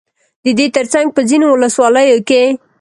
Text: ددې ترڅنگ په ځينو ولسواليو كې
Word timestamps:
ددې 0.43 0.65
ترڅنگ 0.75 1.07
په 1.15 1.21
ځينو 1.29 1.47
ولسواليو 1.49 2.17
كې 2.29 2.41